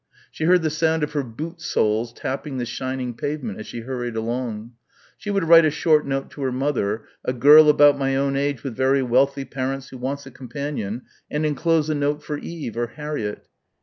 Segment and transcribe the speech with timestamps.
[0.31, 4.15] She heard the sound of her boot soles tapping the shining pavement as she hurried
[4.15, 4.73] along...
[5.15, 8.63] she would write a short note to her mother "a girl about my own age
[8.63, 12.87] with very wealthy parents who wants a companion" and enclose a note for Eve or
[12.87, 13.45] Harriett